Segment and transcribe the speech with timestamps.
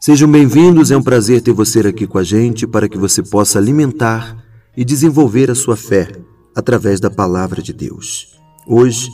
[0.00, 3.58] Sejam bem-vindos, é um prazer ter você aqui com a gente para que você possa
[3.58, 4.44] alimentar
[4.76, 6.12] e desenvolver a sua fé
[6.54, 8.38] através da palavra de Deus.
[8.64, 9.10] Hoje,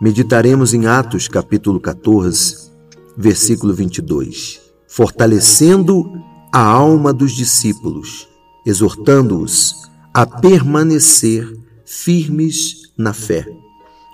[0.00, 2.70] meditaremos em Atos capítulo 14,
[3.16, 6.08] versículo 22, fortalecendo
[6.52, 8.28] a alma dos discípulos,
[8.64, 11.52] exortando-os a permanecer
[11.84, 13.44] firmes na fé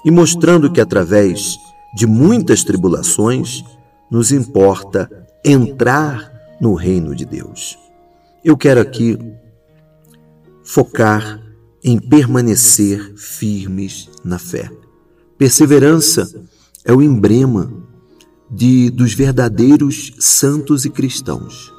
[0.06, 1.58] e mostrando que através
[1.94, 3.62] de muitas tribulações
[4.10, 7.78] nos importa entrar no reino de Deus.
[8.44, 9.18] Eu quero aqui
[10.64, 11.40] focar
[11.82, 14.70] em permanecer firmes na fé.
[15.36, 16.28] Perseverança
[16.84, 17.72] é o emblema
[18.50, 21.72] de dos verdadeiros santos e cristãos.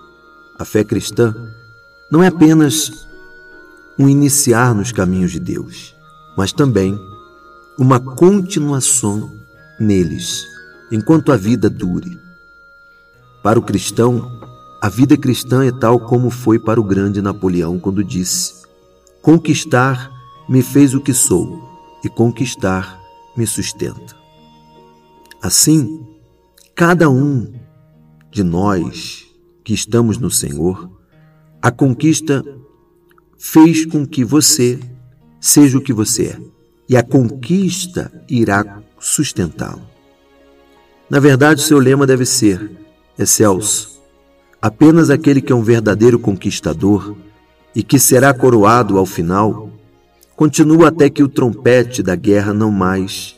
[0.57, 1.33] A fé cristã
[2.11, 3.07] não é apenas
[3.97, 5.95] um iniciar nos caminhos de Deus,
[6.37, 6.97] mas também
[7.77, 9.31] uma continuação
[9.79, 10.45] neles,
[10.91, 12.19] enquanto a vida dure.
[13.41, 14.29] Para o cristão,
[14.81, 18.53] a vida cristã é tal como foi para o grande Napoleão quando disse:
[19.21, 20.11] Conquistar
[20.47, 21.61] me fez o que sou,
[22.03, 22.99] e conquistar
[23.37, 24.15] me sustenta.
[25.41, 26.05] Assim,
[26.75, 27.53] cada um
[28.29, 29.25] de nós
[29.63, 30.89] que estamos no Senhor,
[31.61, 32.43] a conquista
[33.37, 34.79] fez com que você
[35.39, 36.39] seja o que você é,
[36.89, 39.81] e a conquista irá sustentá-lo.
[41.09, 42.88] Na verdade, seu lema deve ser:
[43.19, 43.99] excelso.
[44.61, 47.15] Apenas aquele que é um verdadeiro conquistador
[47.75, 49.69] e que será coroado ao final,
[50.35, 53.35] continua até que o trompete da guerra não mais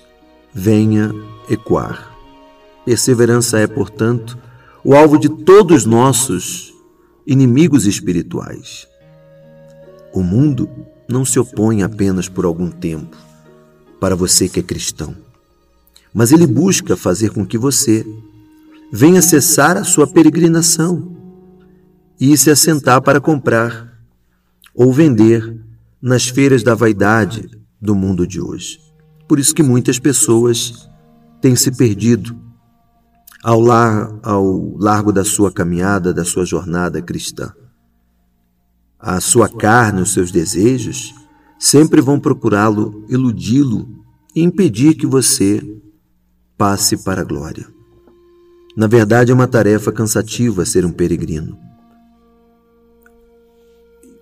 [0.54, 1.12] venha
[1.50, 2.16] ecoar.
[2.86, 4.38] Perseverança é, portanto,
[4.84, 6.74] o alvo de todos nossos
[7.26, 8.88] inimigos espirituais.
[10.14, 10.70] O mundo
[11.08, 13.18] não se opõe apenas por algum tempo
[14.00, 15.16] para você que é cristão,
[16.14, 18.06] mas ele busca fazer com que você
[18.92, 21.16] venha cessar a sua peregrinação
[22.20, 23.98] e se assentar para comprar
[24.76, 25.60] ou vender
[26.02, 27.50] nas feiras da vaidade
[27.82, 28.80] do mundo de hoje.
[29.28, 30.90] Por isso que muitas pessoas
[31.40, 32.38] têm se perdido
[33.42, 37.52] ao, lar, ao largo da sua caminhada, da sua jornada cristã.
[39.00, 41.14] A sua carne, os seus desejos,
[41.58, 44.06] sempre vão procurá-lo, iludi-lo
[44.36, 45.62] e impedir que você
[46.58, 47.81] passe para a glória.
[48.76, 51.58] Na verdade, é uma tarefa cansativa ser um peregrino.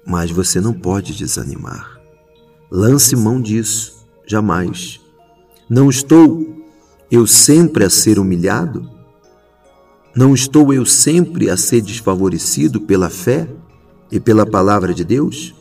[0.05, 1.99] Mas você não pode desanimar.
[2.71, 4.99] Lance mão disso, jamais.
[5.69, 6.65] Não estou
[7.11, 8.89] eu sempre a ser humilhado?
[10.15, 13.47] Não estou eu sempre a ser desfavorecido pela fé
[14.11, 15.53] e pela palavra de Deus?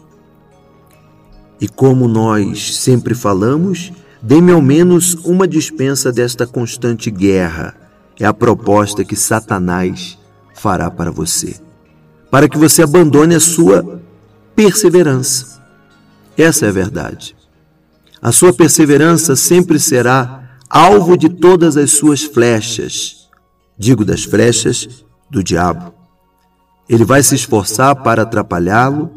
[1.61, 7.88] E como nós sempre falamos, dê-me ao menos uma dispensa desta constante guerra.
[8.21, 10.19] É a proposta que Satanás
[10.55, 11.57] fará para você,
[12.31, 14.03] para que você abandone a sua
[14.57, 15.63] perseverança.
[16.37, 17.37] Essa é a verdade.
[18.21, 23.29] A sua perseverança sempre será alvo de todas as suas flechas,
[23.79, 25.95] digo das flechas do diabo.
[26.89, 29.11] Ele vai se esforçar para atrapalhá-lo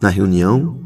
[0.00, 0.80] na reunião.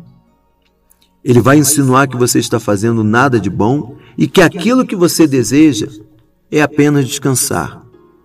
[1.24, 5.26] Ele vai insinuar que você está fazendo nada de bom e que aquilo que você
[5.26, 5.88] deseja
[6.50, 7.82] é apenas descansar,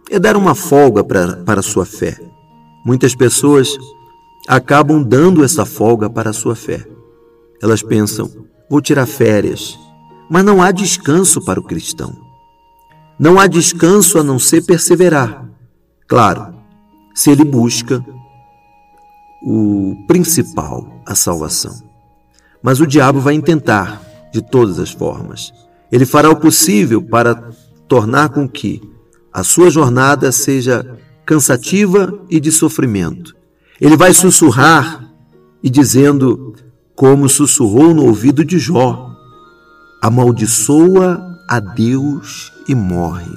[0.10, 2.18] é dar uma folga para, para a sua fé.
[2.86, 3.78] Muitas pessoas
[4.48, 6.86] acabam dando essa folga para a sua fé.
[7.62, 8.30] Elas pensam:
[8.70, 9.78] vou tirar férias.
[10.30, 12.16] Mas não há descanso para o cristão.
[13.20, 15.46] Não há descanso a não ser perseverar.
[16.08, 16.56] Claro,
[17.14, 18.04] se ele busca
[19.44, 21.76] o principal, a salvação.
[22.64, 24.02] Mas o diabo vai tentar
[24.32, 25.52] de todas as formas.
[25.92, 27.52] Ele fará o possível para
[27.92, 28.82] tornar com que
[29.34, 33.36] a sua jornada seja cansativa e de sofrimento
[33.82, 35.12] ele vai sussurrar
[35.62, 36.56] e dizendo,
[36.96, 39.14] como sussurrou no ouvido de Jó:
[40.02, 41.20] amaldiçoa
[41.50, 43.36] a Deus e morre.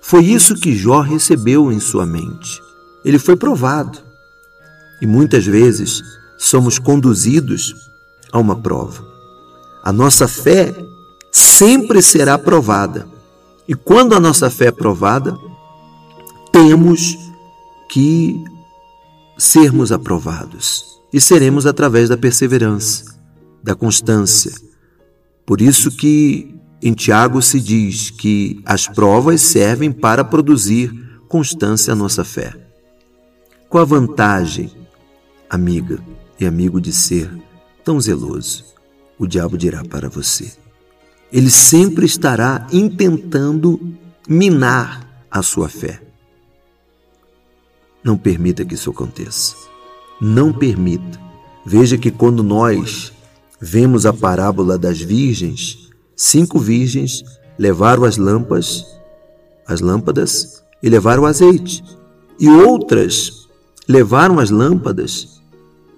[0.00, 2.58] Foi isso que Jó recebeu em sua mente.
[3.04, 3.98] Ele foi provado.
[5.02, 6.00] E muitas vezes
[6.38, 7.74] somos conduzidos
[8.32, 9.04] a uma prova.
[9.84, 10.72] A nossa fé
[11.30, 13.11] sempre será provada.
[13.72, 15.34] E quando a nossa fé é provada,
[16.52, 17.16] temos
[17.88, 18.44] que
[19.38, 21.00] sermos aprovados.
[21.10, 23.18] E seremos através da perseverança,
[23.62, 24.52] da constância.
[25.46, 30.92] Por isso que em Tiago se diz que as provas servem para produzir
[31.26, 32.54] constância à nossa fé.
[33.70, 34.70] Qual a vantagem,
[35.48, 35.98] amiga
[36.38, 37.30] e amigo, de ser
[37.82, 38.66] tão zeloso?
[39.18, 40.52] O diabo dirá para você.
[41.32, 43.80] Ele sempre estará intentando
[44.28, 46.02] minar a sua fé.
[48.04, 49.56] Não permita que isso aconteça.
[50.20, 51.18] Não permita.
[51.64, 53.12] Veja que quando nós
[53.60, 57.24] vemos a parábola das virgens, cinco virgens
[57.58, 58.84] levaram as lâmpadas,
[59.66, 61.82] as lâmpadas e levaram o azeite.
[62.38, 63.48] E outras
[63.88, 65.40] levaram as lâmpadas,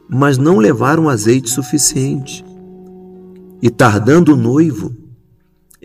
[0.08, 2.44] mas não levaram azeite suficiente.
[3.62, 4.94] E tardando o noivo,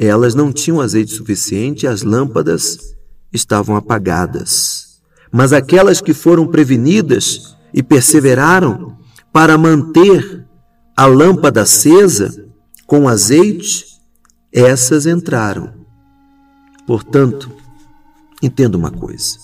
[0.08, 2.96] elas não tinham azeite suficiente e as lâmpadas
[3.34, 5.02] estavam apagadas.
[5.30, 8.98] Mas aquelas que foram prevenidas e perseveraram
[9.34, 10.48] para manter
[10.96, 12.50] a lâmpada acesa
[12.88, 13.86] com azeite,
[14.54, 15.74] essas entraram.
[16.88, 17.52] Portanto,
[18.42, 19.38] entenda uma coisa: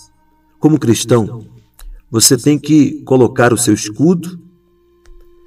[0.58, 1.46] como cristão,
[2.10, 4.40] você tem que colocar o seu escudo,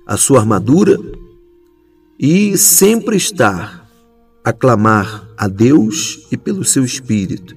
[0.05, 0.97] a sua armadura
[2.19, 3.78] e sempre estar
[4.43, 7.55] a clamar a Deus e pelo seu Espírito,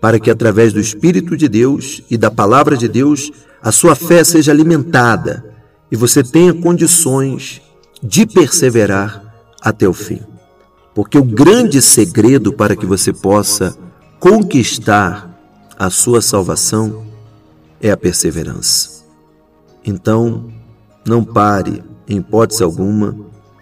[0.00, 3.30] para que através do Espírito de Deus e da palavra de Deus
[3.62, 5.44] a sua fé seja alimentada
[5.90, 7.62] e você tenha condições
[8.02, 10.20] de perseverar até o fim.
[10.94, 13.76] Porque o grande segredo para que você possa
[14.18, 15.36] conquistar
[15.78, 17.06] a sua salvação
[17.80, 19.04] é a perseverança.
[19.84, 20.50] Então,
[21.06, 23.16] não pare, em hipótese alguma,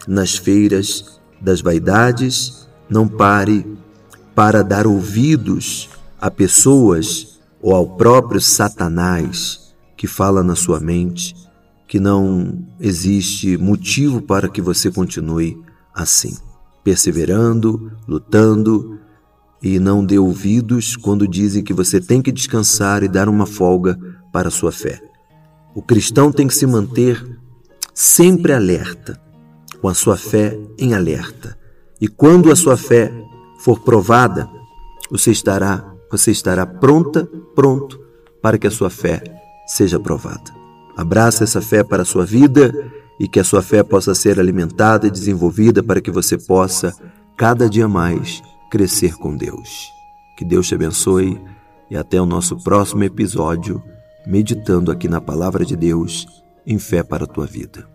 [0.06, 3.64] nas feiras das vaidades, não pare
[4.34, 5.88] para dar ouvidos
[6.20, 11.34] a pessoas ou ao próprio Satanás que fala na sua mente
[11.86, 15.62] que não existe motivo para que você continue
[15.94, 16.36] assim,
[16.82, 18.98] perseverando, lutando
[19.62, 23.98] e não dê ouvidos quando dizem que você tem que descansar e dar uma folga
[24.32, 25.00] para a sua fé.
[25.74, 27.24] O cristão tem que se manter
[27.94, 29.20] sempre alerta,
[29.84, 31.58] com a sua fé em alerta.
[32.00, 33.12] E quando a sua fé
[33.58, 34.48] for provada,
[35.10, 38.00] você estará, você estará pronta, pronto
[38.40, 39.22] para que a sua fé
[39.66, 40.50] seja provada.
[40.96, 42.72] Abraça essa fé para a sua vida
[43.20, 46.90] e que a sua fé possa ser alimentada e desenvolvida para que você possa
[47.36, 49.90] cada dia mais crescer com Deus.
[50.38, 51.38] Que Deus te abençoe
[51.90, 53.82] e até o nosso próximo episódio,
[54.26, 56.26] meditando aqui na palavra de Deus
[56.66, 57.92] em fé para a tua vida.